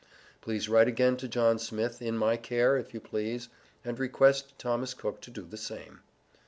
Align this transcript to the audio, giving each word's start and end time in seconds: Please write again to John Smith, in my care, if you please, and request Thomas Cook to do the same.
Please 0.41 0.67
write 0.67 0.87
again 0.87 1.15
to 1.17 1.27
John 1.27 1.59
Smith, 1.59 2.01
in 2.01 2.17
my 2.17 2.35
care, 2.35 2.75
if 2.75 2.91
you 2.91 2.99
please, 2.99 3.49
and 3.85 3.99
request 3.99 4.57
Thomas 4.57 4.95
Cook 4.95 5.21
to 5.21 5.29
do 5.29 5.43
the 5.43 5.57
same. 5.57 5.99